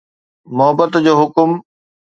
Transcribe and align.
محبت 0.55 0.91
جو 1.05 1.13
حڪم 1.21 1.49